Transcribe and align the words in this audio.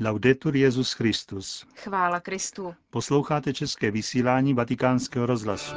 Laudetur 0.00 0.56
Jezus 0.56 0.92
Christus. 0.92 1.66
Chvála 1.76 2.20
Kristu. 2.20 2.74
Posloucháte 2.90 3.52
české 3.52 3.90
vysílání 3.90 4.54
Vatikánského 4.54 5.26
rozhlasu. 5.26 5.74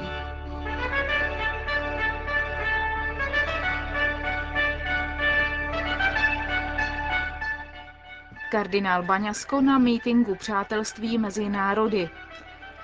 Kardinál 8.51 9.03
Baňasko 9.03 9.61
na 9.61 9.77
mítingu 9.77 10.35
přátelství 10.35 11.17
mezi 11.17 11.49
národy. 11.49 12.09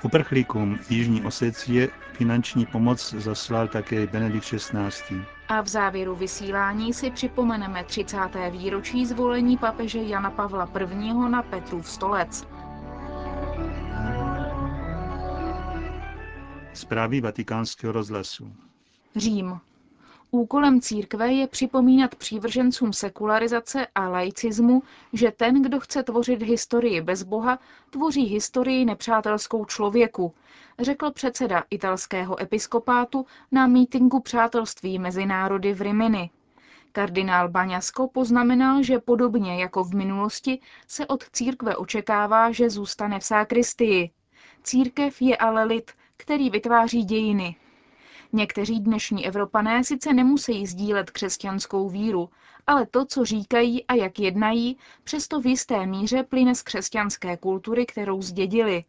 Uprchlíkům 0.03 0.79
Jižní 0.89 1.21
Osecie 1.21 1.89
finanční 2.13 2.65
pomoc 2.65 3.13
zaslal 3.13 3.67
také 3.67 4.07
Benedikt 4.07 4.45
XVI. 4.45 5.32
A 5.47 5.61
v 5.61 5.67
závěru 5.67 6.15
vysílání 6.15 6.93
si 6.93 7.11
připomeneme 7.11 7.83
30. 7.83 8.17
výročí 8.49 9.05
zvolení 9.05 9.57
papeže 9.57 9.99
Jana 9.99 10.31
Pavla 10.31 10.69
I. 10.91 11.13
na 11.29 11.41
Petrův 11.43 11.89
stolec. 11.89 12.47
Zprávy 16.73 17.21
vatikánského 17.21 17.93
rozhlasu. 17.93 18.53
Řím. 19.15 19.59
Úkolem 20.35 20.81
církve 20.81 21.33
je 21.33 21.47
připomínat 21.47 22.15
přívržencům 22.15 22.93
sekularizace 22.93 23.87
a 23.95 24.09
laicismu, 24.09 24.83
že 25.13 25.31
ten, 25.31 25.61
kdo 25.61 25.79
chce 25.79 26.03
tvořit 26.03 26.41
historii 26.41 27.01
bez 27.01 27.23
Boha, 27.23 27.59
tvoří 27.89 28.25
historii 28.25 28.85
nepřátelskou 28.85 29.65
člověku, 29.65 30.33
řekl 30.79 31.11
předseda 31.11 31.63
italského 31.69 32.41
episkopátu 32.41 33.25
na 33.51 33.67
mítinku 33.67 34.19
přátelství 34.19 34.99
mezi 34.99 35.25
národy 35.25 35.73
v 35.73 35.81
Rimini. 35.81 36.29
Kardinál 36.91 37.49
Baňasko 37.49 38.07
poznamenal, 38.07 38.83
že 38.83 38.99
podobně 38.99 39.61
jako 39.61 39.83
v 39.83 39.95
minulosti 39.95 40.59
se 40.87 41.07
od 41.07 41.23
církve 41.29 41.75
očekává, 41.75 42.51
že 42.51 42.69
zůstane 42.69 43.19
v 43.19 43.25
sákristii. 43.25 44.11
Církev 44.63 45.21
je 45.21 45.37
ale 45.37 45.63
lid, 45.63 45.91
který 46.17 46.49
vytváří 46.49 47.03
dějiny, 47.03 47.55
Někteří 48.35 48.79
dnešní 48.79 49.27
Evropané 49.27 49.83
sice 49.83 50.13
nemusí 50.13 50.65
sdílet 50.67 51.11
křesťanskou 51.11 51.89
víru, 51.89 52.29
ale 52.67 52.85
to, 52.85 53.05
co 53.05 53.25
říkají 53.25 53.87
a 53.87 53.93
jak 53.93 54.19
jednají, 54.19 54.77
přesto 55.03 55.41
v 55.41 55.47
jisté 55.47 55.85
míře 55.85 56.23
plyne 56.23 56.55
z 56.55 56.61
křesťanské 56.61 57.37
kultury, 57.37 57.85
kterou 57.85 58.21
zdědili. 58.21 58.83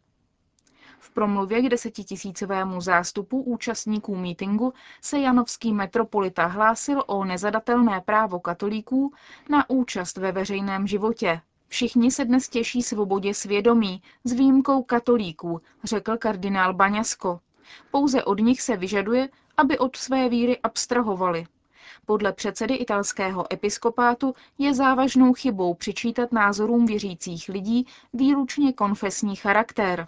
V 0.99 1.11
promluvě 1.11 1.61
k 1.61 1.69
desetitisícovému 1.69 2.81
zástupu 2.81 3.41
účastníků 3.41 4.15
mítingu 4.15 4.73
se 5.01 5.19
janovský 5.19 5.73
metropolita 5.73 6.45
hlásil 6.45 7.03
o 7.07 7.25
nezadatelné 7.25 8.01
právo 8.01 8.39
katolíků 8.39 9.13
na 9.49 9.69
účast 9.69 10.17
ve 10.17 10.31
veřejném 10.31 10.87
životě. 10.87 11.41
Všichni 11.67 12.11
se 12.11 12.25
dnes 12.25 12.49
těší 12.49 12.81
svobodě 12.81 13.33
svědomí, 13.33 14.01
s 14.23 14.33
výjimkou 14.33 14.83
katolíků, 14.83 15.61
řekl 15.83 16.17
kardinál 16.17 16.73
Baňasko. 16.73 17.39
Pouze 17.91 18.23
od 18.23 18.39
nich 18.39 18.61
se 18.61 18.77
vyžaduje, 18.77 19.29
aby 19.57 19.79
od 19.79 19.95
své 19.95 20.29
víry 20.29 20.57
abstrahovali. 20.57 21.45
Podle 22.05 22.33
předsedy 22.33 22.75
italského 22.75 23.53
episkopátu 23.53 24.35
je 24.57 24.73
závažnou 24.73 25.33
chybou 25.33 25.73
přičítat 25.73 26.31
názorům 26.31 26.85
věřících 26.85 27.49
lidí 27.49 27.87
výlučně 28.13 28.73
konfesní 28.73 29.35
charakter. 29.35 30.07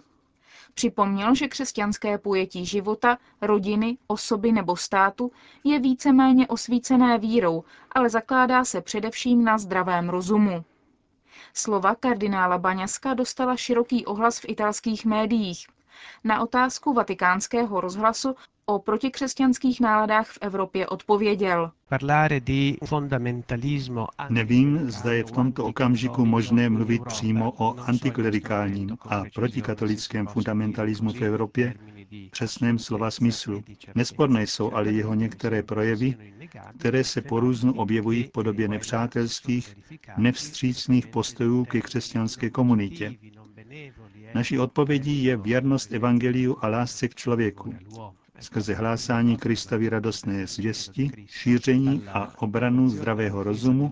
Připomněl, 0.74 1.34
že 1.34 1.48
křesťanské 1.48 2.18
pojetí 2.18 2.66
života, 2.66 3.18
rodiny, 3.40 3.98
osoby 4.06 4.52
nebo 4.52 4.76
státu 4.76 5.32
je 5.64 5.78
víceméně 5.78 6.46
osvícené 6.46 7.18
vírou, 7.18 7.64
ale 7.92 8.10
zakládá 8.10 8.64
se 8.64 8.80
především 8.80 9.44
na 9.44 9.58
zdravém 9.58 10.08
rozumu. 10.08 10.64
Slova 11.54 11.94
kardinála 11.94 12.58
Baňaska 12.58 13.14
dostala 13.14 13.56
široký 13.56 14.06
ohlas 14.06 14.38
v 14.38 14.48
italských 14.48 15.04
médiích. 15.04 15.66
Na 16.24 16.42
otázku 16.42 16.92
vatikánského 16.92 17.80
rozhlasu 17.80 18.34
o 18.66 18.78
protikřesťanských 18.78 19.80
náladách 19.80 20.26
v 20.30 20.38
Evropě 20.40 20.86
odpověděl. 20.86 21.70
Nevím, 24.28 24.90
zda 24.90 25.12
je 25.12 25.24
v 25.24 25.30
tomto 25.30 25.64
okamžiku 25.64 26.26
možné 26.26 26.68
mluvit 26.68 27.02
přímo 27.04 27.52
o 27.58 27.78
antiklerikálním 27.80 28.96
a 29.08 29.22
protikatolickém 29.34 30.26
fundamentalismu 30.26 31.12
v 31.12 31.22
Evropě 31.22 31.74
v 32.10 32.30
přesném 32.30 32.78
slova 32.78 33.10
smyslu. 33.10 33.62
Nesporné 33.94 34.42
jsou 34.46 34.72
ale 34.72 34.92
jeho 34.92 35.14
některé 35.14 35.62
projevy, 35.62 36.14
které 36.78 37.04
se 37.04 37.22
po 37.22 37.40
různu 37.40 37.72
objevují 37.74 38.22
v 38.24 38.30
podobě 38.30 38.68
nepřátelských, 38.68 39.76
nevstřícných 40.16 41.06
postojů 41.06 41.64
ke 41.64 41.80
křesťanské 41.80 42.50
komunitě. 42.50 43.14
Naší 44.34 44.58
odpovědí 44.58 45.24
je 45.24 45.36
věrnost 45.36 45.92
evangeliu 45.92 46.56
a 46.60 46.68
lásce 46.68 47.08
k 47.08 47.14
člověku. 47.14 47.74
Skrze 48.40 48.74
hlásání 48.74 49.36
Kristovy 49.36 49.88
radostné 49.88 50.46
zvěsti, 50.46 51.10
šíření 51.26 52.02
a 52.08 52.42
obranu 52.42 52.88
zdravého 52.88 53.42
rozumu, 53.42 53.90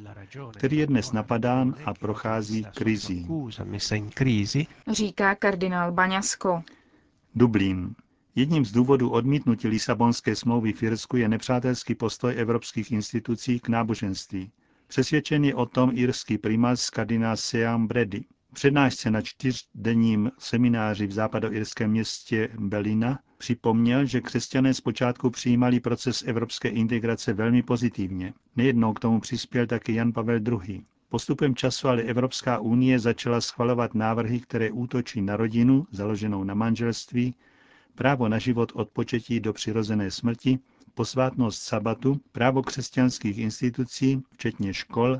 který 0.56 0.76
je 0.76 0.86
dnes 0.86 1.12
napadán 1.12 1.74
a 1.84 1.94
prochází 1.94 2.66
krizí. 2.74 3.28
Říká 4.90 5.34
kardinál 5.34 5.92
Baňasko. 5.92 6.62
Dublín. 7.34 7.94
Jedním 8.34 8.64
z 8.64 8.72
důvodů 8.72 9.10
odmítnutí 9.10 9.68
Lisabonské 9.68 10.36
smlouvy 10.36 10.72
v 10.72 10.82
Irsku 10.82 11.16
je 11.16 11.28
nepřátelský 11.28 11.94
postoj 11.94 12.34
evropských 12.36 12.92
institucí 12.92 13.60
k 13.60 13.68
náboženství. 13.68 14.50
Přesvědčen 14.86 15.44
je 15.44 15.54
o 15.54 15.66
tom 15.66 15.90
irský 15.94 16.38
primas 16.38 16.90
kardinál 16.90 17.36
Seam 17.36 17.86
Brady 17.86 18.24
přednášce 18.56 19.10
na 19.10 19.20
čtyřdenním 19.22 20.30
semináři 20.38 21.06
v 21.06 21.12
západoirském 21.12 21.90
městě 21.90 22.48
Belina 22.58 23.18
připomněl, 23.38 24.04
že 24.06 24.20
křesťané 24.20 24.74
zpočátku 24.74 25.30
přijímali 25.30 25.80
proces 25.80 26.22
evropské 26.26 26.68
integrace 26.68 27.32
velmi 27.32 27.62
pozitivně. 27.62 28.34
Nejednou 28.56 28.92
k 28.92 29.00
tomu 29.00 29.20
přispěl 29.20 29.66
také 29.66 29.92
Jan 29.92 30.12
Pavel 30.12 30.40
II. 30.48 30.82
Postupem 31.08 31.54
času 31.54 31.88
ale 31.88 32.02
Evropská 32.02 32.58
unie 32.58 32.98
začala 32.98 33.40
schvalovat 33.40 33.94
návrhy, 33.94 34.40
které 34.40 34.70
útočí 34.70 35.22
na 35.22 35.36
rodinu, 35.36 35.86
založenou 35.90 36.44
na 36.44 36.54
manželství, 36.54 37.34
právo 37.94 38.28
na 38.28 38.38
život 38.38 38.72
od 38.74 38.88
početí 38.88 39.40
do 39.40 39.52
přirozené 39.52 40.10
smrti, 40.10 40.58
posvátnost 40.94 41.62
sabatu, 41.62 42.20
právo 42.32 42.62
křesťanských 42.62 43.38
institucí, 43.38 44.22
včetně 44.32 44.74
škol, 44.74 45.18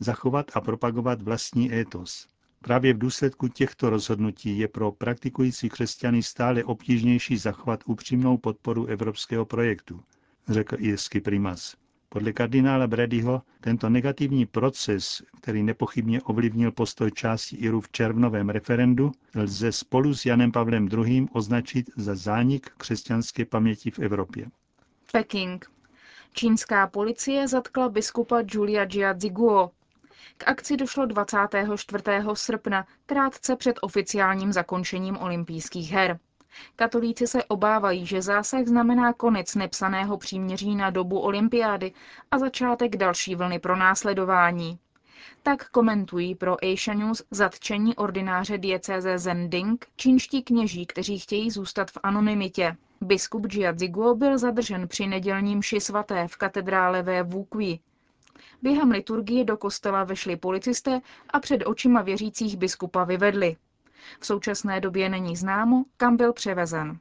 zachovat 0.00 0.50
a 0.54 0.60
propagovat 0.60 1.22
vlastní 1.22 1.74
étos. 1.74 2.37
Právě 2.62 2.94
v 2.94 2.98
důsledku 2.98 3.48
těchto 3.48 3.90
rozhodnutí 3.90 4.58
je 4.58 4.68
pro 4.68 4.92
praktikující 4.92 5.68
křesťany 5.68 6.22
stále 6.22 6.64
obtížnější 6.64 7.36
zachovat 7.36 7.80
upřímnou 7.86 8.36
podporu 8.36 8.86
evropského 8.86 9.44
projektu, 9.44 10.00
řekl 10.48 10.76
irský 10.78 11.20
primas. 11.20 11.76
Podle 12.08 12.32
kardinála 12.32 12.86
Bradyho 12.86 13.42
tento 13.60 13.88
negativní 13.90 14.46
proces, 14.46 15.22
který 15.40 15.62
nepochybně 15.62 16.22
ovlivnil 16.22 16.72
postoj 16.72 17.10
části 17.10 17.56
Irů 17.56 17.80
v 17.80 17.88
červnovém 17.90 18.48
referendu, 18.48 19.12
lze 19.34 19.72
spolu 19.72 20.14
s 20.14 20.26
Janem 20.26 20.52
Pavlem 20.52 20.88
II. 20.92 21.26
označit 21.32 21.90
za 21.96 22.14
zánik 22.14 22.70
křesťanské 22.76 23.44
paměti 23.44 23.90
v 23.90 23.98
Evropě. 23.98 24.46
Peking. 25.12 25.70
Čínská 26.32 26.86
policie 26.86 27.48
zatkla 27.48 27.88
biskupa 27.88 28.42
Julia 28.52 28.86
Jiaziguo, 28.92 29.70
k 30.36 30.48
akci 30.48 30.76
došlo 30.76 31.06
24. 31.06 32.04
srpna, 32.34 32.86
krátce 33.06 33.56
před 33.56 33.76
oficiálním 33.80 34.52
zakončením 34.52 35.18
olympijských 35.18 35.92
her. 35.92 36.18
Katolíci 36.76 37.26
se 37.26 37.44
obávají, 37.44 38.06
že 38.06 38.22
zásah 38.22 38.66
znamená 38.66 39.12
konec 39.12 39.54
nepsaného 39.54 40.18
příměří 40.18 40.76
na 40.76 40.90
dobu 40.90 41.18
olympiády 41.18 41.92
a 42.30 42.38
začátek 42.38 42.96
další 42.96 43.34
vlny 43.34 43.58
pro 43.58 43.76
následování. 43.76 44.78
Tak 45.42 45.68
komentují 45.68 46.34
pro 46.34 46.56
Asia 46.64 46.94
News 46.94 47.22
zatčení 47.30 47.96
ordináře 47.96 48.58
diecéze 48.58 49.18
Zending 49.18 49.86
čínští 49.96 50.42
kněží, 50.42 50.86
kteří 50.86 51.18
chtějí 51.18 51.50
zůstat 51.50 51.90
v 51.90 51.98
anonymitě. 52.02 52.76
Biskup 53.00 53.52
Jiaziguo 53.52 54.14
byl 54.14 54.38
zadržen 54.38 54.88
při 54.88 55.06
nedělním 55.06 55.62
ši 55.62 55.80
svaté 55.80 56.28
v 56.28 56.36
katedrále 56.36 57.02
ve 57.02 57.22
Wukui. 57.22 57.80
Během 58.62 58.90
liturgie 58.90 59.44
do 59.44 59.56
kostela 59.56 60.04
vešli 60.04 60.36
policisté 60.36 61.00
a 61.30 61.40
před 61.40 61.66
očima 61.66 62.02
věřících 62.02 62.56
biskupa 62.56 63.04
vyvedli. 63.04 63.56
V 64.20 64.26
současné 64.26 64.80
době 64.80 65.08
není 65.08 65.36
známo, 65.36 65.84
kam 65.96 66.16
byl 66.16 66.32
převezen. 66.32 66.98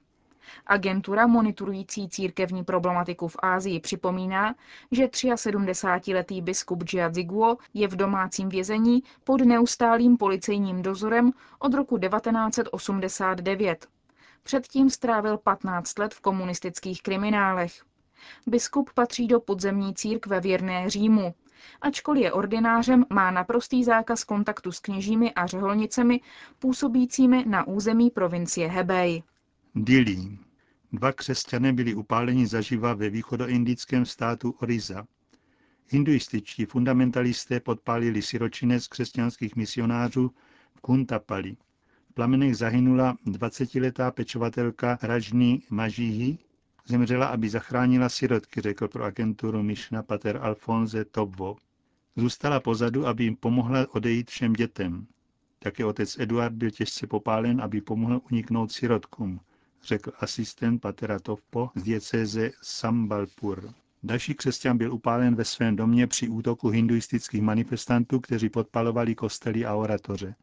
Agentura 0.66 1.28
monitorující 1.28 2.10
církevní 2.10 2.64
problematiku 2.64 3.28
v 3.28 3.36
Ázii 3.40 3.80
připomíná, 3.80 4.56
že 4.92 5.06
73-letý 5.06 6.42
biskup 6.42 6.84
Jiaziguo 6.94 7.58
je 7.74 7.88
v 7.88 7.96
domácím 7.96 8.50
vězení 8.50 9.04
pod 9.24 9.42
neustálým 9.42 10.18
policejním 10.18 10.82
dozorem 10.82 11.32
od 11.60 11.74
roku 11.74 11.98
1989. 11.98 13.88
Předtím 14.44 14.90
strávil 14.90 15.38
15 15.38 16.00
let 16.00 16.14
v 16.14 16.22
komunistických 16.22 17.02
kriminálech. 17.02 17.84
Biskup 18.48 18.94
patří 18.94 19.28
do 19.28 19.40
podzemní 19.40 19.94
církve 19.94 20.40
věrné 20.40 20.90
Římu. 20.90 21.34
Ačkoliv 21.82 22.24
je 22.24 22.32
ordinářem, 22.32 23.06
má 23.14 23.32
naprostý 23.32 23.84
zákaz 23.84 24.24
kontaktu 24.24 24.72
s 24.72 24.80
kněžími 24.80 25.34
a 25.34 25.46
řeholnicemi 25.46 26.22
působícími 26.60 27.46
na 27.48 27.68
území 27.68 28.10
provincie 28.10 28.68
Hebei. 28.68 29.24
Dili. 29.76 30.38
Dva 30.94 31.12
křesťané 31.12 31.74
byli 31.74 31.96
upáleni 31.96 32.48
zaživa 32.48 32.94
ve 32.94 33.10
východoindickém 33.10 34.06
státu 34.06 34.56
Oriza. 34.62 35.06
Hinduističtí 35.90 36.66
fundamentalisté 36.66 37.60
podpálili 37.60 38.22
siročinec 38.22 38.88
křesťanských 38.88 39.56
misionářů 39.56 40.32
v 40.76 40.82
Kuntapali. 40.82 41.58
V 42.10 42.14
plamenech 42.14 42.58
zahynula 42.58 43.18
20-letá 43.26 44.12
pečovatelka 44.12 44.98
Rajni 45.02 45.62
Mažihi, 45.70 46.38
zemřela, 46.88 47.28
aby 47.28 47.50
zachránila 47.50 48.10
sirotky, 48.10 48.62
řekl 48.62 48.88
pro 48.88 49.04
agenturu 49.04 49.64
Mishna 49.64 50.04
pater 50.04 50.38
Alfonse 50.38 51.06
Tobvo. 51.06 51.56
Zůstala 52.16 52.60
pozadu, 52.60 53.08
aby 53.08 53.24
jim 53.24 53.36
pomohla 53.36 53.86
odejít 53.96 54.30
všem 54.30 54.54
dětem. 54.54 55.08
Také 55.60 55.86
otec 55.86 56.20
Eduard 56.20 56.54
byl 56.56 56.72
těžce 56.72 57.08
popálen, 57.08 57.62
aby 57.62 57.82
pomohl 57.82 58.22
uniknout 58.32 58.72
sirotkům, 58.72 59.40
řekl 59.84 60.12
asistent 60.20 60.82
patera 60.82 61.20
Tovpo 61.20 61.70
z 61.76 61.84
diecéze 61.84 62.52
Sambalpur. 62.62 63.74
Další 64.04 64.34
křesťan 64.34 64.78
byl 64.78 64.94
upálen 64.94 65.36
ve 65.36 65.46
svém 65.46 65.76
domě 65.76 66.08
při 66.08 66.30
útoku 66.30 66.70
hinduistických 66.70 67.42
manifestantů, 67.42 68.20
kteří 68.20 68.50
podpalovali 68.50 69.16
kostely 69.16 69.66
a 69.66 69.76
oratoře. 69.76 70.36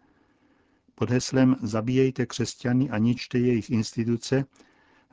Pod 0.94 1.11
heslem 1.11 1.56
Zabíjejte 1.62 2.26
křesťany 2.26 2.91
a 2.91 2.99
ničte 2.99 3.38
jejich 3.38 3.70
instituce 3.70 4.44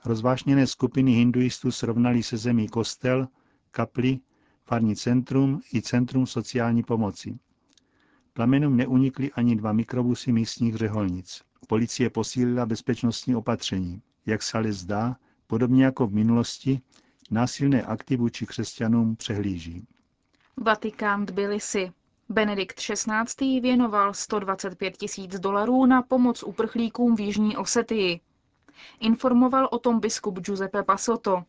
rozvášněné 0.06 0.68
skupiny 0.68 1.12
hinduistů 1.12 1.71
srovnali 1.71 2.24
se 2.24 2.38
zemí 2.38 2.68
kostel, 2.68 3.27
kapli, 3.71 4.19
farní 4.65 4.95
centrum 4.95 5.62
i 5.74 5.81
centrum 5.81 6.27
sociální 6.27 6.83
pomoci. 6.83 7.39
Plamenům 8.33 8.77
neunikly 8.77 9.31
ani 9.31 9.56
dva 9.56 9.74
mikrobusy 9.74 10.31
místních 10.31 10.75
řeholnic. 10.75 11.42
Policie 11.68 12.09
posílila 12.09 12.65
bezpečnostní 12.65 13.36
opatření. 13.36 14.01
Jak 14.25 14.44
se 14.44 14.57
ale 14.57 14.74
zdá, 14.74 15.15
podobně 15.48 15.86
jako 15.86 16.07
v 16.07 16.13
minulosti, 16.13 16.81
násilné 17.31 17.81
akty 17.83 18.18
vůči 18.18 18.45
křesťanům 18.45 19.15
přehlíží. 19.15 19.88
Vatikán 20.57 21.25
Tbilisi. 21.25 21.92
Benedikt 22.30 22.80
XVI. 22.80 23.59
věnoval 23.59 24.13
125 24.13 24.98
tisíc 24.98 25.39
dolarů 25.39 25.86
na 25.86 26.01
pomoc 26.01 26.44
uprchlíkům 26.44 27.15
v 27.15 27.19
Jižní 27.19 27.57
Osetii. 27.57 28.19
Informoval 29.00 29.68
o 29.71 29.79
tom 29.79 30.00
biskup 30.00 30.39
Giuseppe 30.39 30.83
Pasoto. 30.83 31.44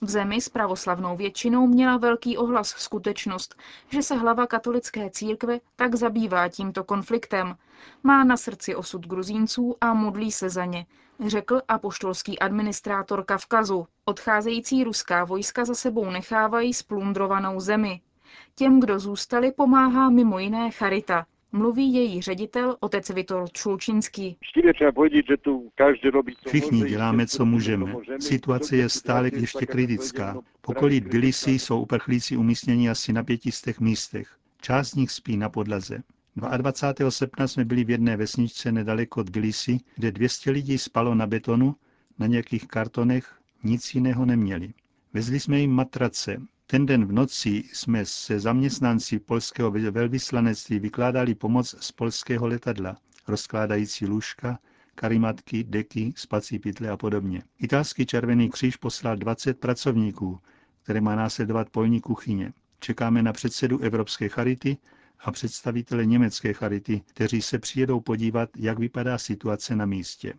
V 0.00 0.10
zemi 0.10 0.40
s 0.40 0.48
pravoslavnou 0.48 1.16
většinou 1.16 1.66
měla 1.66 1.96
velký 1.96 2.38
ohlas 2.38 2.68
skutečnost, 2.68 3.54
že 3.88 4.02
se 4.02 4.14
hlava 4.14 4.46
katolické 4.46 5.10
církve 5.10 5.60
tak 5.76 5.94
zabývá 5.94 6.48
tímto 6.48 6.84
konfliktem. 6.84 7.56
Má 8.02 8.24
na 8.24 8.36
srdci 8.36 8.74
osud 8.74 9.06
gruzínců 9.06 9.76
a 9.80 9.94
modlí 9.94 10.32
se 10.32 10.50
za 10.50 10.64
ně, 10.64 10.86
řekl 11.26 11.60
apoštolský 11.68 12.38
administrátor 12.38 13.24
Kavkazu. 13.24 13.86
Odcházející 14.04 14.84
ruská 14.84 15.24
vojska 15.24 15.64
za 15.64 15.74
sebou 15.74 16.10
nechávají 16.10 16.74
splundrovanou 16.74 17.60
zemi. 17.60 18.00
Těm, 18.54 18.80
kdo 18.80 18.98
zůstali, 18.98 19.52
pomáhá 19.52 20.10
mimo 20.10 20.38
jiné 20.38 20.70
Charita, 20.70 21.26
mluví 21.54 21.94
její 21.94 22.22
ředitel, 22.22 22.76
otec 22.80 23.10
Vitor 23.10 23.48
Čulčinský. 23.52 24.36
Všichni 26.46 26.84
děláme, 26.88 27.26
co 27.26 27.44
můžeme. 27.44 27.94
Situace 28.20 28.76
je 28.76 28.88
stále 28.88 29.30
ještě 29.32 29.66
kritická. 29.66 30.40
V 30.62 30.68
okolí 30.68 31.00
Tbilisi 31.00 31.50
jsou 31.50 31.80
uprchlíci 31.80 32.36
umístěni 32.36 32.90
asi 32.90 33.12
na 33.12 33.24
pětistech 33.24 33.80
místech. 33.80 34.36
Část 34.60 34.90
z 34.90 34.94
nich 34.94 35.10
spí 35.10 35.36
na 35.36 35.48
podlaze. 35.48 36.02
22. 36.56 37.10
srpna 37.10 37.48
jsme 37.48 37.64
byli 37.64 37.84
v 37.84 37.90
jedné 37.90 38.16
vesničce 38.16 38.72
nedaleko 38.72 39.24
Tbilisi, 39.24 39.78
kde 39.96 40.12
200 40.12 40.50
lidí 40.50 40.78
spalo 40.78 41.14
na 41.14 41.26
betonu, 41.26 41.74
na 42.18 42.26
nějakých 42.26 42.68
kartonech, 42.68 43.38
nic 43.64 43.94
jiného 43.94 44.26
neměli. 44.26 44.72
Vezli 45.12 45.40
jsme 45.40 45.60
jim 45.60 45.70
matrace, 45.70 46.36
ten 46.66 46.86
den 46.86 47.04
v 47.06 47.12
noci 47.12 47.64
jsme 47.72 48.06
se 48.06 48.40
zaměstnanci 48.40 49.18
polského 49.18 49.70
velvyslanectví 49.70 50.78
vykládali 50.78 51.34
pomoc 51.34 51.74
z 51.80 51.92
polského 51.92 52.46
letadla, 52.46 52.96
rozkládající 53.28 54.06
lůžka, 54.06 54.58
karimatky, 54.94 55.64
deky, 55.64 56.12
spací 56.16 56.58
pytle 56.58 56.88
a 56.88 56.96
podobně. 56.96 57.42
Italský 57.58 58.06
červený 58.06 58.50
kříž 58.50 58.76
poslal 58.76 59.16
20 59.16 59.60
pracovníků, 59.60 60.38
které 60.82 61.00
má 61.00 61.14
následovat 61.16 61.70
polní 61.70 62.00
kuchyně. 62.00 62.52
Čekáme 62.80 63.22
na 63.22 63.32
předsedu 63.32 63.78
Evropské 63.78 64.28
charity 64.28 64.76
a 65.20 65.32
představitele 65.32 66.06
německé 66.06 66.52
charity, 66.52 67.02
kteří 67.06 67.42
se 67.42 67.58
přijedou 67.58 68.00
podívat, 68.00 68.50
jak 68.56 68.78
vypadá 68.78 69.18
situace 69.18 69.76
na 69.76 69.86
místě. 69.86 70.34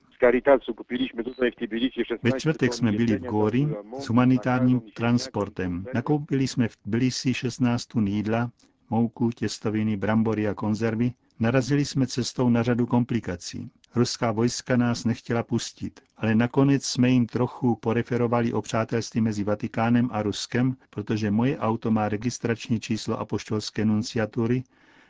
Ve 2.23 2.31
čtvrtek 2.31 2.73
jsme 2.73 2.91
byli 2.91 3.17
v 3.17 3.21
Góri 3.21 3.67
s 3.99 4.07
humanitárním 4.07 4.81
transportem. 4.81 5.85
Nakoupili 5.93 6.47
jsme 6.47 6.67
v 6.67 6.75
Tbilisi 6.75 7.33
16 7.33 7.85
tun 7.85 8.07
jídla, 8.07 8.51
mouku, 8.89 9.29
těstoviny, 9.31 9.97
brambory 9.97 10.47
a 10.47 10.53
konzervy. 10.53 11.11
Narazili 11.39 11.85
jsme 11.85 12.07
cestou 12.07 12.49
na 12.49 12.63
řadu 12.63 12.85
komplikací. 12.85 13.69
Ruská 13.95 14.31
vojska 14.31 14.77
nás 14.77 15.05
nechtěla 15.05 15.43
pustit, 15.43 15.99
ale 16.25 16.35
nakonec 16.35 16.85
jsme 16.85 17.09
jim 17.09 17.25
trochu 17.25 17.75
poreferovali 17.75 18.53
o 18.53 18.61
přátelství 18.61 19.21
mezi 19.21 19.43
Vatikánem 19.43 20.09
a 20.11 20.21
Ruskem, 20.21 20.77
protože 20.89 21.31
moje 21.31 21.57
auto 21.57 21.91
má 21.91 22.09
registrační 22.09 22.79
číslo 22.79 23.19
apoštolské 23.19 23.85
nunciatury, 23.85 24.63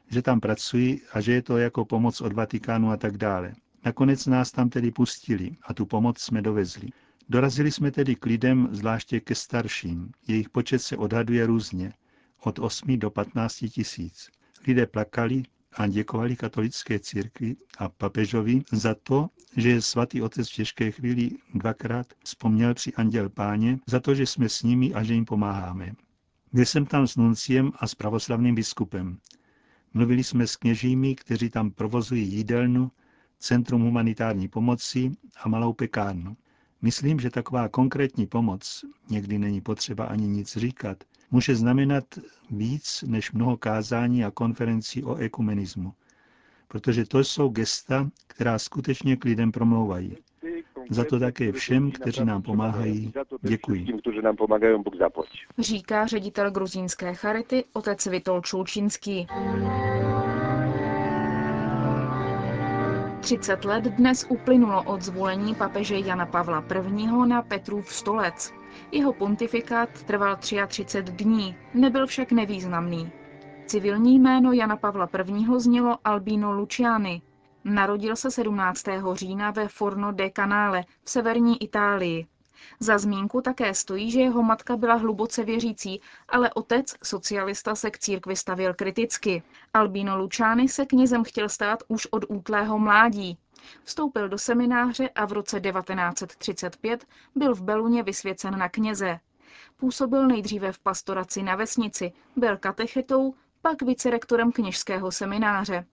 že 0.07 0.21
tam 0.21 0.39
pracuji 0.39 1.01
a 1.13 1.21
že 1.21 1.33
je 1.33 1.41
to 1.41 1.57
jako 1.57 1.85
pomoc 1.85 2.21
od 2.21 2.33
Vatikánu 2.33 2.91
a 2.91 2.97
tak 2.97 3.17
dále. 3.17 3.53
Nakonec 3.85 4.25
nás 4.25 4.51
tam 4.51 4.69
tedy 4.69 4.91
pustili 4.91 5.51
a 5.63 5.73
tu 5.73 5.85
pomoc 5.85 6.19
jsme 6.19 6.41
dovezli. 6.41 6.87
Dorazili 7.29 7.71
jsme 7.71 7.91
tedy 7.91 8.15
k 8.15 8.25
lidem, 8.25 8.67
zvláště 8.71 9.19
ke 9.19 9.35
starším. 9.35 10.11
Jejich 10.27 10.49
počet 10.49 10.79
se 10.79 10.97
odhaduje 10.97 11.45
různě, 11.45 11.93
od 12.43 12.59
8 12.59 12.99
do 12.99 13.09
15 13.09 13.65
tisíc. 13.71 14.29
Lidé 14.67 14.85
plakali 14.85 15.43
a 15.75 15.87
děkovali 15.87 16.35
katolické 16.35 16.99
církvi 16.99 17.55
a 17.77 17.89
papežovi 17.89 18.61
za 18.71 18.95
to, 19.03 19.29
že 19.57 19.69
je 19.69 19.81
svatý 19.81 20.21
otec 20.21 20.49
v 20.49 20.53
těžké 20.53 20.91
chvíli 20.91 21.29
dvakrát 21.53 22.07
vzpomněl 22.23 22.73
při 22.73 22.93
Anděl 22.93 23.29
Páně, 23.29 23.79
za 23.87 23.99
to, 23.99 24.15
že 24.15 24.25
jsme 24.25 24.49
s 24.49 24.63
nimi 24.63 24.93
a 24.93 25.03
že 25.03 25.13
jim 25.13 25.25
pomáháme. 25.25 25.91
Byl 26.53 26.65
jsem 26.65 26.85
tam 26.85 27.07
s 27.07 27.15
nunciem 27.15 27.71
a 27.79 27.87
s 27.87 27.95
pravoslavným 27.95 28.55
biskupem. 28.55 29.17
Mluvili 29.93 30.23
jsme 30.23 30.47
s 30.47 30.55
kněžími, 30.55 31.15
kteří 31.15 31.49
tam 31.49 31.71
provozují 31.71 32.33
jídelnu, 32.33 32.91
Centrum 33.39 33.81
humanitární 33.81 34.47
pomoci 34.47 35.11
a 35.43 35.49
malou 35.49 35.73
pekárnu. 35.73 36.37
Myslím, 36.81 37.19
že 37.19 37.29
taková 37.29 37.69
konkrétní 37.69 38.27
pomoc, 38.27 38.85
někdy 39.09 39.37
není 39.39 39.61
potřeba 39.61 40.05
ani 40.05 40.27
nic 40.27 40.57
říkat, 40.57 41.03
může 41.31 41.55
znamenat 41.55 42.03
víc 42.51 43.03
než 43.07 43.31
mnoho 43.31 43.57
kázání 43.57 44.25
a 44.25 44.31
konferencí 44.31 45.03
o 45.03 45.15
ekumenismu. 45.15 45.93
Protože 46.67 47.05
to 47.05 47.19
jsou 47.19 47.49
gesta, 47.49 48.09
která 48.27 48.59
skutečně 48.59 49.15
k 49.17 49.25
lidem 49.25 49.51
promlouvají. 49.51 50.17
Za 50.89 51.03
to 51.05 51.19
také 51.19 51.51
všem, 51.51 51.91
kteří 51.91 52.25
nám 52.25 52.41
pomáhají, 52.41 53.13
děkuji. 53.41 53.87
Říká 55.59 56.07
ředitel 56.07 56.51
gruzínské 56.51 57.13
charity 57.13 57.63
otec 57.73 58.05
Vitol 58.05 58.41
Čulčinský. 58.41 59.27
30 63.25 63.65
let 63.65 63.83
dnes 63.83 64.25
uplynulo 64.29 64.83
od 64.83 65.01
zvolení 65.01 65.55
papeže 65.55 65.99
Jana 65.99 66.25
Pavla 66.25 66.63
I. 66.87 67.07
na 67.27 67.41
Petrův 67.41 67.93
stolec. 67.93 68.53
Jeho 68.91 69.13
pontifikát 69.13 70.03
trval 70.03 70.35
33 70.35 71.01
dní, 71.01 71.55
nebyl 71.73 72.07
však 72.07 72.31
nevýznamný. 72.31 73.11
Civilní 73.65 74.19
jméno 74.19 74.51
Jana 74.51 74.77
Pavla 74.77 75.09
I. 75.27 75.59
znělo 75.59 75.97
Albino 76.03 76.51
Luciani. 76.51 77.21
Narodil 77.63 78.15
se 78.15 78.31
17. 78.31 78.85
října 79.13 79.51
ve 79.51 79.67
Forno 79.67 80.11
de 80.11 80.29
Canale 80.35 80.83
v 81.03 81.09
severní 81.09 81.63
Itálii. 81.63 82.27
Za 82.79 82.97
zmínku 82.97 83.41
také 83.41 83.73
stojí, 83.73 84.11
že 84.11 84.19
jeho 84.19 84.43
matka 84.43 84.77
byla 84.77 84.95
hluboce 84.95 85.43
věřící, 85.43 86.01
ale 86.29 86.53
otec, 86.53 86.95
socialista, 87.03 87.75
se 87.75 87.91
k 87.91 87.99
církvi 87.99 88.35
stavěl 88.35 88.73
kriticky. 88.73 89.43
Albino 89.73 90.17
Lučány 90.17 90.67
se 90.67 90.85
knězem 90.85 91.23
chtěl 91.23 91.49
stát 91.49 91.83
už 91.87 92.07
od 92.11 92.25
útlého 92.29 92.79
mládí. 92.79 93.37
Vstoupil 93.83 94.29
do 94.29 94.37
semináře 94.37 95.09
a 95.09 95.25
v 95.25 95.31
roce 95.31 95.61
1935 95.61 97.05
byl 97.35 97.55
v 97.55 97.61
Beluně 97.61 98.03
vysvěcen 98.03 98.57
na 98.57 98.69
kněze. 98.69 99.19
Působil 99.77 100.27
nejdříve 100.27 100.71
v 100.71 100.79
pastoraci 100.79 101.43
na 101.43 101.55
vesnici, 101.55 102.13
byl 102.35 102.57
katechetou, 102.57 103.33
pak 103.61 103.81
vicerektorem 103.81 104.51
kněžského 104.51 105.11
semináře. 105.11 105.85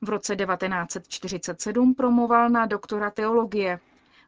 V 0.00 0.08
roce 0.08 0.36
1947 0.36 1.94
promoval 1.94 2.50
na 2.50 2.66
doktora 2.66 3.10
teologie. 3.10 3.80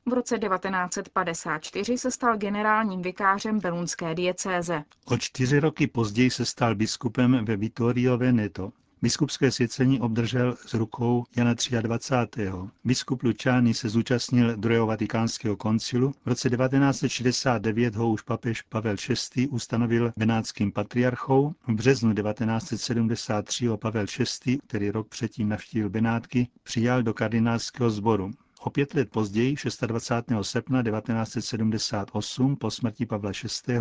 V 0.06 0.12
roce 0.12 0.38
1954 0.38 1.98
se 1.98 2.10
stal 2.10 2.36
generálním 2.36 3.02
vikářem 3.02 3.58
belunské 3.60 4.14
diecéze. 4.14 4.84
O 5.04 5.16
čtyři 5.16 5.60
roky 5.60 5.86
později 5.86 6.30
se 6.30 6.44
stal 6.44 6.74
biskupem 6.74 7.44
ve 7.44 7.56
Vittorio 7.56 8.18
Veneto. 8.18 8.72
Biskupské 9.02 9.50
svěcení 9.50 10.00
obdržel 10.00 10.56
z 10.66 10.74
rukou 10.74 11.24
Jana 11.36 11.54
23. 11.80 12.50
Biskup 12.84 13.22
Lučány 13.22 13.74
se 13.74 13.88
zúčastnil 13.88 14.56
druhého 14.56 14.86
vatikánského 14.86 15.56
koncilu. 15.56 16.12
V 16.24 16.28
roce 16.28 16.50
1969 16.50 17.94
ho 17.94 18.10
už 18.10 18.22
papež 18.22 18.62
Pavel 18.62 18.96
VI. 19.36 19.48
ustanovil 19.48 20.12
benátským 20.16 20.72
patriarchou. 20.72 21.54
V 21.68 21.72
březnu 21.72 22.14
1973 22.14 23.66
ho 23.66 23.76
Pavel 23.76 24.06
VI., 24.46 24.58
který 24.66 24.90
rok 24.90 25.08
předtím 25.08 25.48
navštívil 25.48 25.90
Benátky, 25.90 26.48
přijal 26.62 27.02
do 27.02 27.14
kardinálského 27.14 27.90
sboru. 27.90 28.30
O 28.60 28.70
pět 28.70 28.94
let 28.94 29.10
později, 29.10 29.56
26. 29.86 30.32
srpna 30.42 30.82
1978, 30.82 32.56
po 32.56 32.70
smrti 32.70 33.06
Pavla 33.06 33.32
VI. 33.66 33.78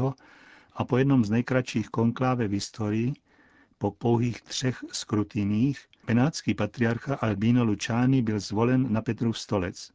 a 0.74 0.84
po 0.86 0.98
jednom 0.98 1.26
z 1.26 1.30
nejkratších 1.30 1.90
konkláve 1.90 2.48
v 2.48 2.52
historii, 2.52 3.14
po 3.78 3.92
pouhých 3.92 4.42
třech 4.42 4.84
skrutiních 4.92 5.80
benátský 6.08 6.54
patriarcha 6.54 7.16
Albino 7.16 7.64
Luciani 7.64 8.22
byl 8.22 8.40
zvolen 8.40 8.94
na 8.94 9.02
Petrův 9.02 9.40
stolec. 9.40 9.92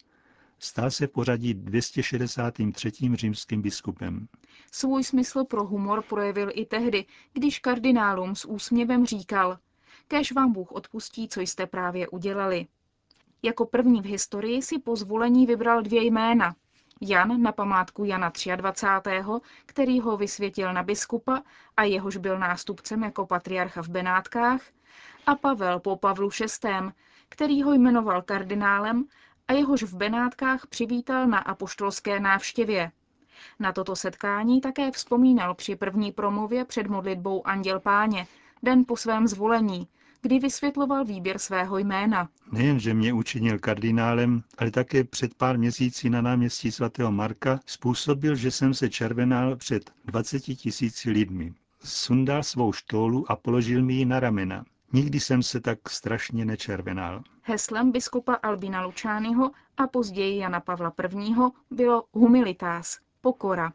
Stal 0.59 0.91
se 0.91 1.07
v 1.07 1.11
pořadí 1.11 1.55
263. 1.55 2.93
římským 3.15 3.62
biskupem. 3.62 4.29
Svůj 4.73 5.05
smysl 5.05 5.45
pro 5.45 5.65
humor 5.65 6.03
projevil 6.03 6.51
i 6.55 6.67
tehdy, 6.67 7.05
když 7.33 7.59
kardinálům 7.59 8.35
s 8.35 8.45
úsměvem 8.45 9.07
říkal, 9.07 9.59
kež 10.09 10.33
vám 10.33 10.53
Bůh 10.53 10.73
odpustí, 10.73 11.29
co 11.29 11.41
jste 11.41 11.67
právě 11.67 12.09
udělali. 12.09 12.67
Jako 13.43 13.67
první 13.67 14.03
v 14.03 14.05
historii 14.05 14.63
si 14.63 14.79
po 14.79 14.97
zvolení 14.97 15.47
vybral 15.47 15.83
dvě 15.83 16.05
jména, 16.05 16.55
Jan 17.01 17.43
na 17.43 17.53
památku 17.53 18.05
Jana 18.05 18.33
23., 18.57 19.11
který 19.67 20.01
ho 20.01 20.17
vysvětil 20.17 20.73
na 20.73 20.83
biskupa 20.83 21.43
a 21.77 21.83
jehož 21.83 22.17
byl 22.17 22.39
nástupcem 22.39 23.03
jako 23.03 23.27
patriarcha 23.27 23.83
v 23.83 23.89
Benátkách, 23.89 24.61
a 25.27 25.35
Pavel 25.35 25.81
po 25.81 25.97
Pavlu 25.97 26.29
VI., 26.29 26.71
který 27.29 27.63
ho 27.63 27.73
jmenoval 27.73 28.23
kardinálem 28.23 29.05
a 29.49 29.53
jehož 29.53 29.83
v 29.83 29.95
Benátkách 29.97 30.67
přivítal 30.67 31.27
na 31.27 31.39
apoštolské 31.39 32.21
návštěvě. 32.21 32.93
Na 33.59 33.73
toto 33.73 33.97
setkání 33.97 34.61
také 34.61 34.91
vzpomínal 34.91 35.55
při 35.55 35.77
první 35.77 36.13
promluvě 36.13 36.65
před 36.65 36.87
modlitbou 36.87 37.47
Anděl 37.47 37.81
Páně, 37.81 38.27
den 38.63 38.85
po 38.85 38.97
svém 38.97 39.29
zvolení, 39.29 39.89
kdy 40.23 40.38
vysvětloval 40.38 41.05
výběr 41.05 41.38
svého 41.38 41.79
jména. 41.79 42.29
Nejen, 42.52 42.81
že 42.81 42.95
mě 42.95 43.12
učinil 43.12 43.59
kardinálem, 43.59 44.43
ale 44.59 44.71
také 44.71 45.05
před 45.05 45.35
pár 45.35 45.59
měsíci 45.59 46.11
na 46.11 46.21
náměstí 46.23 46.73
svatého 46.73 47.12
Marka 47.12 47.61
způsobil, 47.67 48.35
že 48.35 48.50
jsem 48.50 48.75
se 48.75 48.88
červenal 48.91 49.57
před 49.57 49.91
20 50.05 50.41
tisíci 50.41 51.11
lidmi. 51.11 51.55
Sundal 51.85 52.43
svou 52.43 52.73
štólu 52.73 53.31
a 53.31 53.37
položil 53.37 53.83
mi 53.85 53.95
ji 53.95 54.05
na 54.05 54.21
ramena. 54.21 54.64
Nikdy 54.93 55.21
jsem 55.21 55.43
se 55.43 55.61
tak 55.61 55.91
strašně 55.91 56.45
nečervenal. 56.45 57.23
Heslem 57.43 57.93
biskupa 57.93 58.35
Albina 58.35 58.85
Lučányho 58.85 59.50
a 59.76 59.87
později 59.87 60.38
Jana 60.38 60.61
Pavla 60.61 60.93
I. 61.19 61.35
bylo 61.71 62.05
humilitas, 62.12 62.99
pokora. 63.21 63.73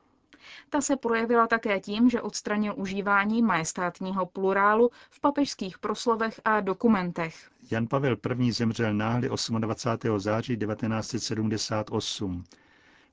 Ta 0.70 0.82
se 0.82 0.96
projevila 0.96 1.48
také 1.48 1.80
tím, 1.80 2.10
že 2.10 2.22
odstranil 2.22 2.74
užívání 2.78 3.42
majestátního 3.42 4.26
plurálu 4.26 4.90
v 5.10 5.20
papežských 5.20 5.78
proslovech 5.80 6.42
a 6.46 6.62
dokumentech. 6.62 7.50
Jan 7.72 7.88
Pavel 7.88 8.18
I. 8.40 8.52
zemřel 8.52 8.94
náhle 8.94 9.30
28. 9.60 10.20
září 10.20 10.58
1978. 10.58 12.44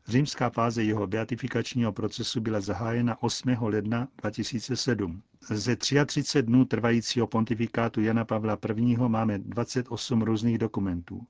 Římská 0.07 0.51
fáze 0.51 0.83
jeho 0.83 1.07
beatifikačního 1.07 1.93
procesu 1.93 2.41
byla 2.41 2.61
zahájena 2.61 3.23
8. 3.23 3.57
ledna 3.61 4.09
2007. 4.23 5.23
Ze 5.41 5.77
33 5.77 6.43
dnů 6.43 6.65
trvajícího 6.65 7.27
pontifikátu 7.27 8.01
Jana 8.01 8.25
Pavla 8.25 8.59
I. 8.77 8.97
máme 8.97 9.39
28 9.39 10.23
různých 10.23 10.59
dokumentů. 10.59 11.27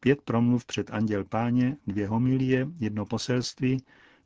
Pět 0.00 0.22
promluv 0.22 0.64
před 0.64 0.90
Anděl 0.90 1.24
Páně, 1.24 1.76
dvě 1.86 2.08
homilie, 2.08 2.66
jedno 2.78 3.06
poselství, 3.06 3.82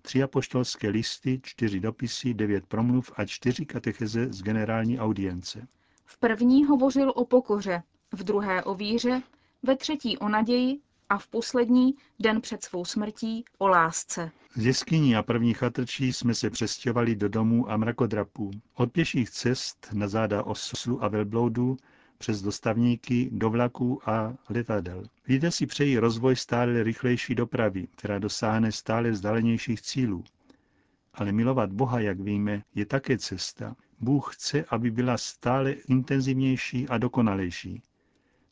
tři 0.06 0.22
apoštolské 0.22 0.88
listy, 0.88 1.40
čtyři 1.42 1.80
dopisy, 1.80 2.34
devět 2.34 2.66
promluv 2.66 3.12
a 3.16 3.24
čtyři 3.24 3.66
katecheze 3.66 4.32
z 4.32 4.42
generální 4.42 4.98
audience. 4.98 5.66
V 6.04 6.18
první 6.18 6.64
hovořil 6.64 7.12
o 7.16 7.24
pokoře, 7.24 7.82
v 8.12 8.24
druhé 8.24 8.64
o 8.64 8.74
víře, 8.74 9.22
ve 9.62 9.76
třetí 9.76 10.18
o 10.18 10.28
naději 10.28 10.80
a 11.08 11.18
v 11.18 11.26
poslední, 11.26 11.94
den 12.18 12.40
před 12.40 12.64
svou 12.64 12.84
smrtí, 12.84 13.44
o 13.58 13.68
lásce. 13.68 14.30
Z 14.56 14.66
jeskyní 14.66 15.16
a 15.16 15.22
první 15.22 15.54
chatrčí 15.54 16.12
jsme 16.12 16.34
se 16.34 16.50
přestěhovali 16.50 17.16
do 17.16 17.28
domů 17.28 17.70
a 17.70 17.76
mrakodrapů. 17.76 18.50
Od 18.74 18.92
pěších 18.92 19.30
cest 19.30 19.88
na 19.92 20.08
záda 20.08 20.42
oslu 20.42 21.04
a 21.04 21.08
velbloudů 21.08 21.76
přes 22.18 22.42
dostavníky, 22.42 23.28
do 23.32 23.50
vlaků 23.50 24.10
a 24.10 24.34
letadel. 24.50 25.02
Lidé 25.28 25.50
si 25.50 25.66
přejí 25.66 25.98
rozvoj 25.98 26.36
stále 26.36 26.82
rychlejší 26.82 27.34
dopravy, 27.34 27.86
která 27.96 28.18
dosáhne 28.18 28.72
stále 28.72 29.10
vzdálenějších 29.10 29.82
cílů. 29.82 30.24
Ale 31.14 31.32
milovat 31.32 31.72
Boha, 31.72 32.00
jak 32.00 32.20
víme, 32.20 32.62
je 32.74 32.86
také 32.86 33.18
cesta. 33.18 33.76
Bůh 34.00 34.34
chce, 34.36 34.64
aby 34.68 34.90
byla 34.90 35.18
stále 35.18 35.72
intenzivnější 35.72 36.88
a 36.88 36.98
dokonalejší. 36.98 37.82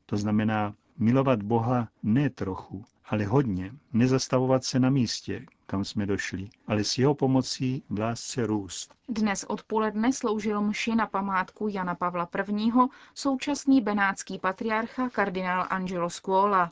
To 0.07 0.17
znamená 0.17 0.75
milovat 0.99 1.43
Boha 1.43 1.89
ne 2.03 2.31
trochu, 2.31 2.85
ale 3.07 3.25
hodně, 3.25 3.73
nezastavovat 3.93 4.65
se 4.65 4.81
na 4.81 4.91
místě, 4.91 5.47
kam 5.67 5.85
jsme 5.85 6.07
došli, 6.07 6.49
ale 6.67 6.85
s 6.85 6.99
jeho 6.99 7.15
pomocí 7.15 7.83
v 7.91 7.99
lásce 7.99 8.47
růst. 8.47 8.95
Dnes 9.09 9.45
odpoledne 9.45 10.13
sloužil 10.13 10.61
mši 10.61 10.95
na 10.95 11.07
památku 11.07 11.69
Jana 11.69 11.95
Pavla 11.95 12.29
I. 12.57 12.71
současný 13.15 13.81
benátský 13.81 14.39
patriarcha 14.39 15.11
kardinál 15.11 15.67
Angelo 15.71 16.11
Scuola. 16.11 16.71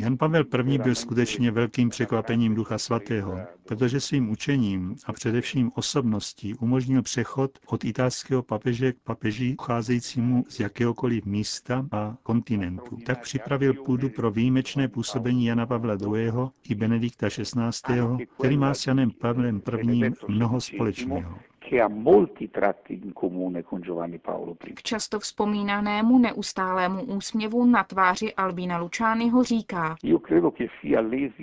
Jan 0.00 0.16
Pavel 0.16 0.44
I. 0.66 0.78
byl 0.78 0.94
skutečně 0.94 1.50
velkým 1.50 1.88
překvapením 1.88 2.54
Ducha 2.54 2.78
Svatého, 2.78 3.38
protože 3.64 4.00
svým 4.00 4.30
učením 4.30 4.96
a 5.06 5.12
především 5.12 5.72
osobností 5.74 6.54
umožnil 6.54 7.02
přechod 7.02 7.58
od 7.66 7.84
italského 7.84 8.42
papeže 8.42 8.92
k 8.92 8.96
papeži 9.04 9.56
ucházejícímu 9.60 10.44
z 10.48 10.60
jakéhokoliv 10.60 11.24
místa 11.24 11.86
a 11.92 12.16
kontinentu. 12.22 12.96
Tak 13.06 13.22
připravil 13.22 13.74
půdu 13.74 14.08
pro 14.08 14.30
výjimečné 14.30 14.88
působení 14.88 15.46
Jana 15.46 15.66
Pavla 15.66 15.94
II. 15.94 16.32
i 16.68 16.74
Benedikta 16.74 17.28
XVI., 17.28 18.26
který 18.38 18.56
má 18.56 18.74
s 18.74 18.86
Janem 18.86 19.10
Pavlem 19.10 19.62
I. 19.92 20.10
mnoho 20.28 20.60
společného 20.60 21.38
che 21.72 21.80
ha 21.80 21.88
molti 21.88 22.50
tratti 22.50 23.00
in 23.02 23.14
comune 23.14 23.62
con 23.62 23.80
Giovanni 23.80 24.18
Paolo 24.18 24.56
I. 24.66 24.74
K 24.74 24.82
často 24.82 25.18
vzpomínanému 25.18 26.18
neustálému 26.18 27.02
úsměvu 27.02 27.64
na 27.64 27.84
tváři 27.84 28.34
Albína 28.34 28.78
Lučányho 28.78 29.44
říká. 29.44 29.96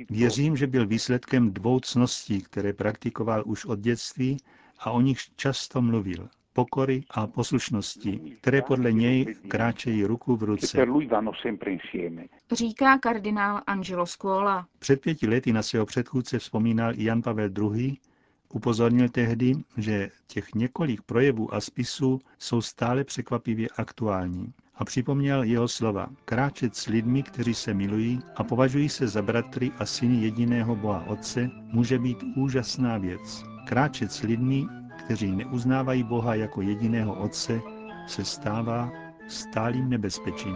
Věřím, 0.09 0.57
že 0.57 0.67
byl 0.67 0.87
výsledkem 0.87 1.53
dvou 1.53 1.79
cností, 1.79 2.41
které 2.41 2.73
praktikoval 2.73 3.43
už 3.45 3.65
od 3.65 3.79
dětství 3.79 4.37
a 4.79 4.91
o 4.91 5.01
nich 5.01 5.17
často 5.35 5.81
mluvil 5.81 6.29
pokory 6.53 7.03
a 7.09 7.27
poslušnosti, 7.27 8.37
které 8.41 8.61
podle 8.61 8.91
něj 8.91 9.35
kráčejí 9.47 10.05
ruku 10.05 10.35
v 10.35 10.43
ruce. 10.43 10.85
Říká 12.51 12.97
kardinál 12.97 13.61
Angelo 13.67 14.05
Scuola. 14.05 14.67
Před 14.79 15.01
pěti 15.01 15.27
lety 15.27 15.53
na 15.53 15.61
svého 15.61 15.85
předchůdce 15.85 16.39
vzpomínal 16.39 16.93
i 16.95 17.03
Jan 17.03 17.21
Pavel 17.21 17.49
II. 17.73 17.97
Upozornil 18.53 19.09
tehdy, 19.09 19.53
že 19.77 20.09
těch 20.27 20.55
několik 20.55 21.01
projevů 21.01 21.53
a 21.53 21.61
spisů 21.61 22.19
jsou 22.39 22.61
stále 22.61 23.03
překvapivě 23.03 23.67
aktuální 23.77 24.53
a 24.75 24.85
připomněl 24.85 25.43
jeho 25.43 25.67
slova. 25.67 26.07
Kráčet 26.25 26.75
s 26.75 26.85
lidmi, 26.85 27.23
kteří 27.23 27.53
se 27.53 27.73
milují 27.73 28.19
a 28.35 28.43
považují 28.43 28.89
se 28.89 29.07
za 29.07 29.21
bratry 29.21 29.71
a 29.77 29.85
syny 29.85 30.23
jediného 30.23 30.75
Boha 30.75 31.03
Otce, 31.07 31.49
může 31.63 31.99
být 31.99 32.17
úžasná 32.35 32.97
věc. 32.97 33.43
Kráčet 33.67 34.11
s 34.11 34.21
lidmi, 34.21 34.65
kteří 35.05 35.31
neuznávají 35.31 36.03
Boha 36.03 36.35
jako 36.35 36.61
jediného 36.61 37.19
Otce, 37.19 37.61
se 38.07 38.25
stává 38.25 38.91
stálým 39.27 39.89
nebezpečím. 39.89 40.55